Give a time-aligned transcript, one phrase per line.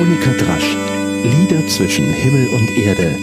[0.00, 0.76] Monika Drasch.
[1.24, 3.14] Lieder zwischen Himmel und Erde.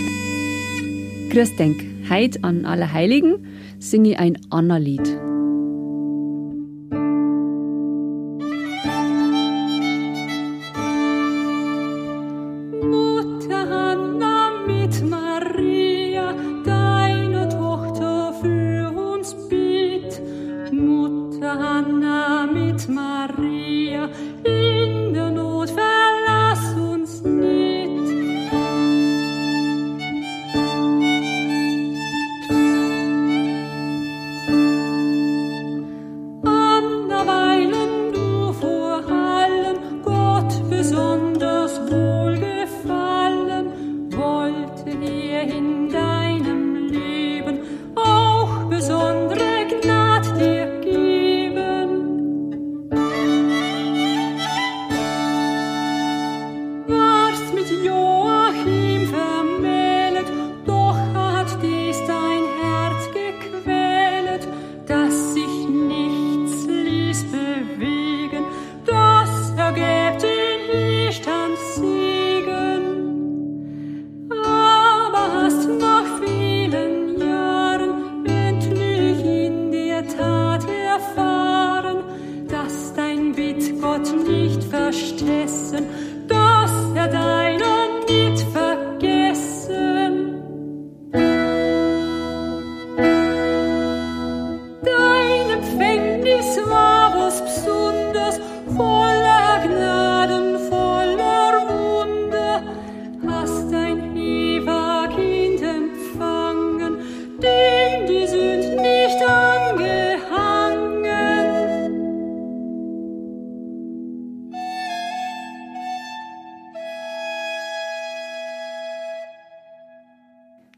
[1.32, 3.48] Grüß denk, heit an Allerheiligen
[3.80, 5.20] singe ich ein Anna-Lied.
[57.58, 58.17] 面前哟。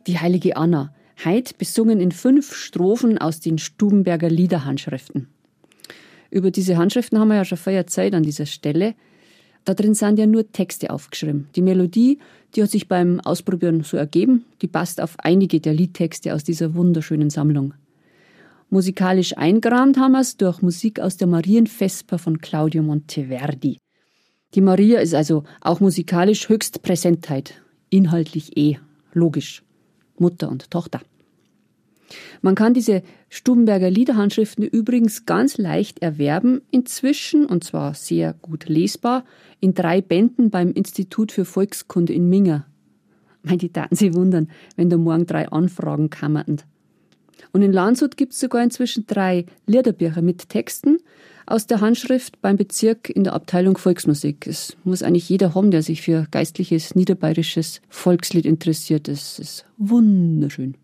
[0.10, 0.92] Die heilige Anna,
[1.24, 5.28] heit besungen in fünf Strophen aus den Stubenberger Liederhandschriften.
[6.32, 8.96] Über diese Handschriften haben wir ja schon vorher Zeit an dieser Stelle.
[9.66, 11.48] Da drin sind ja nur Texte aufgeschrieben.
[11.56, 12.18] Die Melodie,
[12.56, 16.74] die hat sich beim Ausprobieren so ergeben, die passt auf einige der Liedtexte aus dieser
[16.74, 17.76] wunderschönen Sammlung.
[18.72, 23.78] Musikalisch eingerahmt haben wir es durch Musik aus der Marienvesper von Claudio Monteverdi.
[24.56, 28.78] Die Maria ist also auch musikalisch höchst Präsentheit, inhaltlich eh,
[29.14, 29.64] logisch.
[30.20, 31.02] Mutter und Tochter.
[32.42, 39.26] Man kann diese Stubenberger Liederhandschriften übrigens ganz leicht erwerben, inzwischen, und zwar sehr gut lesbar,
[39.60, 42.66] in drei Bänden beim Institut für Volkskunde in Minger.
[43.44, 46.62] Mein, die taten Sie wundern, wenn da morgen drei Anfragen kamen.
[47.52, 51.00] Und in Landshut gibt es sogar inzwischen drei Liederbücher mit Texten
[51.46, 54.46] aus der Handschrift beim Bezirk in der Abteilung Volksmusik.
[54.46, 59.08] Es muss eigentlich jeder haben, der sich für geistliches niederbayerisches Volkslied interessiert.
[59.08, 60.76] Es ist wunderschön.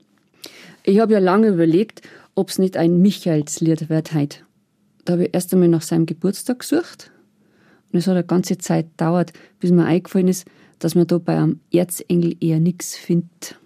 [0.83, 2.01] Ich habe ja lange überlegt,
[2.33, 4.39] ob es nicht ein Michaelslied wird heute.
[5.05, 7.11] Da habe ich erst einmal nach seinem Geburtstag gesucht.
[7.91, 10.45] Und es hat eine ganze Zeit gedauert, bis mir eingefallen ist,
[10.79, 13.57] dass man da bei einem Erzengel eher nichts findet.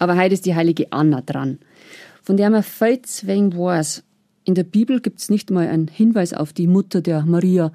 [0.00, 1.58] Aber heute ist die heilige Anna dran,
[2.22, 4.02] von der man viel zu weiß.
[4.44, 7.70] In der Bibel gibt es nicht mal einen Hinweis auf die Mutter der Maria.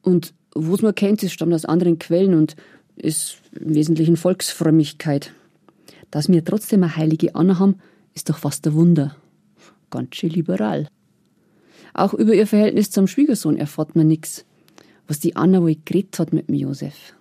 [0.00, 2.56] Und was man kennt, es stammt aus anderen Quellen und
[2.96, 5.34] ist im Wesentlichen Volksfrömmigkeit.
[6.10, 7.76] Dass wir trotzdem eine heilige Anna haben,
[8.14, 9.14] ist doch fast ein Wunder.
[9.90, 10.88] Ganz schön liberal.
[11.92, 14.46] Auch über ihr Verhältnis zum Schwiegersohn erfährt man nichts.
[15.06, 17.14] Was die Anna wohl geredet hat mit dem Josef.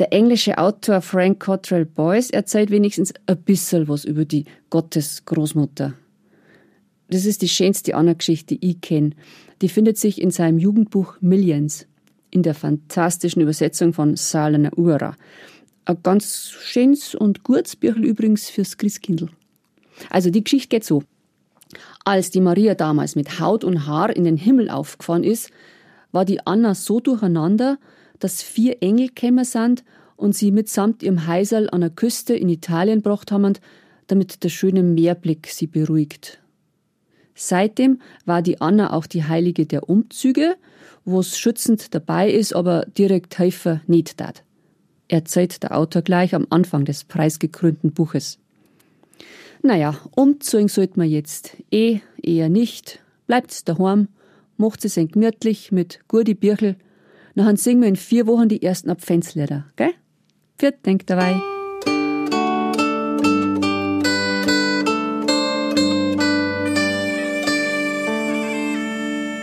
[0.00, 5.94] Der englische Autor Frank Cottrell Boyce erzählt wenigstens ein bisschen was über die Gottesgroßmutter.
[7.10, 9.10] Das ist die schönste Anna-Geschichte, die ich kenne.
[9.62, 11.86] Die findet sich in seinem Jugendbuch Millions,
[12.30, 15.16] in der fantastischen Übersetzung von Salena Ura.
[15.84, 19.28] Ein ganz schönes und gutes Büchel übrigens fürs Christkindl.
[20.10, 21.04] Also die Geschichte geht so.
[22.04, 25.50] Als die Maria damals mit Haut und Haar in den Himmel aufgefahren ist,
[26.10, 27.78] war die Anna so durcheinander,
[28.18, 29.84] dass vier Engel gekommen sind
[30.16, 33.54] und sie mitsamt ihrem Heisel an der Küste in Italien gebracht haben,
[34.06, 36.40] damit der schöne Meerblick sie beruhigt.
[37.34, 40.56] Seitdem war die Anna auch die Heilige der Umzüge,
[41.04, 44.44] wo es schützend dabei ist, aber direkt helfen nicht dat.
[45.08, 48.38] Erzählt der Autor gleich am Anfang des preisgekrönten Buches.
[49.62, 53.00] Naja, umzogen sollte man jetzt eh, eher nicht.
[53.26, 54.08] Bleibt's daheim,
[54.56, 56.76] macht es gemütlich mit gute Birchel.
[57.34, 59.92] Nachher singen wir in vier Wochen die ersten Adventslieder, gell?
[60.56, 61.40] Viert denkt dabei.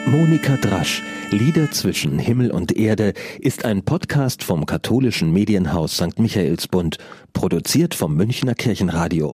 [0.07, 6.17] Monika Drasch, Lieder zwischen Himmel und Erde, ist ein Podcast vom katholischen Medienhaus St.
[6.17, 6.97] Michaelsbund,
[7.33, 9.29] produziert vom Münchner Kirchenradio.